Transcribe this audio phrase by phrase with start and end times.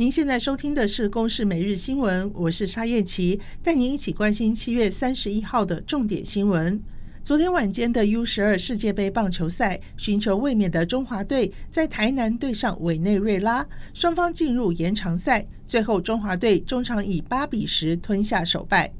[0.00, 6.82] 您现在收听的是《公视每日新闻》，我是沙燕琪，带您一起关心七月三十一号的重点新闻。
[7.22, 18.90] 昨天晚间的 U 十二世界杯棒球赛，寻求卫冕的中华队在台南对上委内瑞拉，双方进入延长赛，最后中华队中场以八比十吞下首败。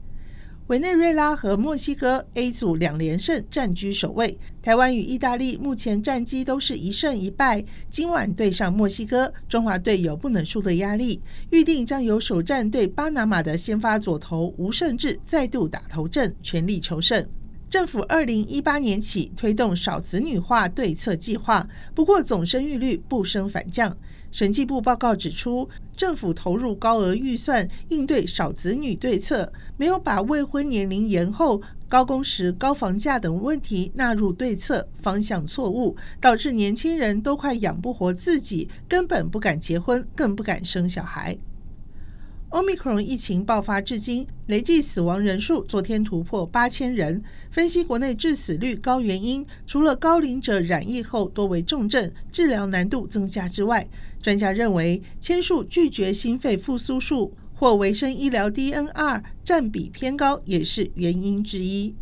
[0.71, 4.39] 委内瑞拉和墨西哥 A 组两连胜，占据首位。
[4.63, 7.65] 台湾与意大利目前战绩都是一胜一败。
[7.91, 17.27] 今晚对上墨西哥，中华队有不能输的压力，预定将由首战对巴拿马的先发左投吴胜志再度打头阵，全力求胜。
[17.71, 23.97] 政府二零一八年起推动少子女化对策计划，不过总生育率不升反降。
[24.33, 41.39] 审计部报告指出，政府投入高额预算应对少子女对策，没有把未婚年龄延后、高工时、高房价等问题纳入对策，方向错误，导致年轻人都快养不活自己，根本不敢结婚，更不敢生小孩。
[42.51, 47.23] Omicron 疫情爆发至今，累计死亡人数昨天突破八千人。
[47.49, 53.89] 分析国内致死率高原因，除了高龄者染疫后多为重症、治疗难度增加之外，
[54.21, 61.95] 专家认为签署拒绝心肺复苏术或维生医疗 DNR 占比偏高也是原因之一。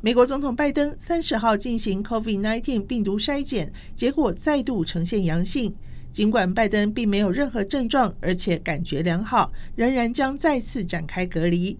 [0.00, 5.74] 美国总统拜登三十号进行 COVID-19 病毒筛检，结果再度呈现阳性。
[6.12, 11.78] 尽管拜登并没有任何症状，而且感觉良好，仍然将再次展开隔离。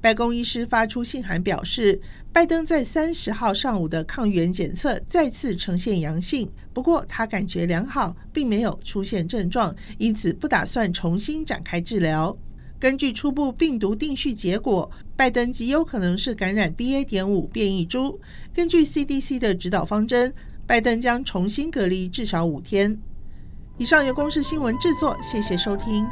[0.00, 2.00] 白宫医师发出信函表示，
[2.30, 12.36] 拜登在三十号上午的抗原检测再次呈现阳性，不过他感觉良好，并没有出现症状，因此不打算重新展开治疗。
[12.78, 17.02] 根据初步病毒定序结果，拜登极有可能是感染 BA.
[17.02, 18.20] 点五变异株。
[18.52, 20.34] 根据 CDC 的指导方针，
[20.66, 22.98] 拜登将重新隔离至少五天。
[23.76, 26.06] 以上由公视新闻制作，谢谢收听。